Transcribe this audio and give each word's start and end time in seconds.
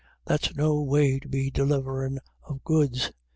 That's 0.25 0.55
no 0.55 0.81
way 0.81 1.19
to 1.19 1.27
be 1.29 1.51
deliverin' 1.51 2.17
of 2.47 2.63
goods. 2.63 3.11